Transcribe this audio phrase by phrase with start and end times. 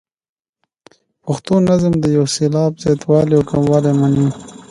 [1.25, 4.27] پښتو نظم د یو سېلاب زیاتوالی او کموالی مني.